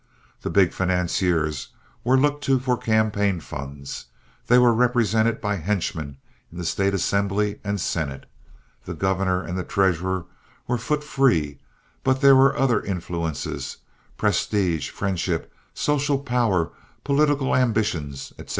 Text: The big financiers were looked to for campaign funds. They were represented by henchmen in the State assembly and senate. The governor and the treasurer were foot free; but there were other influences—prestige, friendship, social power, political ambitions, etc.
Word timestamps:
The 0.41 0.49
big 0.49 0.73
financiers 0.73 1.67
were 2.03 2.17
looked 2.17 2.43
to 2.45 2.57
for 2.57 2.75
campaign 2.75 3.39
funds. 3.39 4.07
They 4.47 4.57
were 4.57 4.73
represented 4.73 5.39
by 5.39 5.57
henchmen 5.57 6.17
in 6.51 6.57
the 6.57 6.65
State 6.65 6.95
assembly 6.95 7.59
and 7.63 7.79
senate. 7.79 8.25
The 8.85 8.95
governor 8.95 9.43
and 9.43 9.59
the 9.59 9.63
treasurer 9.63 10.25
were 10.65 10.79
foot 10.79 11.03
free; 11.03 11.59
but 12.03 12.19
there 12.21 12.35
were 12.35 12.57
other 12.57 12.81
influences—prestige, 12.81 14.89
friendship, 14.89 15.53
social 15.75 16.17
power, 16.17 16.71
political 17.03 17.55
ambitions, 17.55 18.33
etc. 18.39 18.49